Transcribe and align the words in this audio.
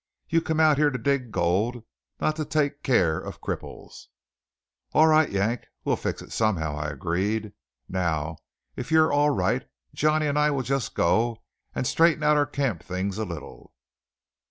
You 0.27 0.41
come 0.41 0.59
out 0.59 0.79
yere 0.79 0.89
to 0.89 0.97
dig 0.97 1.29
gold, 1.31 1.83
not 2.19 2.35
to 2.37 2.43
take 2.43 2.81
keer 2.81 3.19
of 3.21 3.39
cripples." 3.39 4.07
"All 4.93 5.05
right, 5.05 5.29
Yank, 5.31 5.67
we'll 5.85 5.95
fix 5.95 6.23
it 6.23 6.31
somehow," 6.31 6.75
I 6.75 6.87
agreed. 6.89 7.53
"Now 7.87 8.37
if 8.75 8.91
you're 8.91 9.13
all 9.13 9.29
right, 9.29 9.69
Johnny 9.93 10.25
and 10.25 10.39
I 10.39 10.49
will 10.49 10.63
just 10.63 10.95
go 10.95 11.43
and 11.75 11.85
straighten 11.85 12.23
out 12.23 12.35
our 12.35 12.47
camp 12.47 12.81
things 12.81 13.19
a 13.19 13.25
little." 13.25 13.75